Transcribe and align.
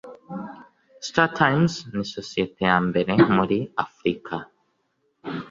startimes 1.07 1.73
ni 1.95 2.03
sosiyete 2.15 2.61
ya 2.69 2.77
mbere 2.87 3.11
muri 3.35 3.57
afurika 3.85 4.35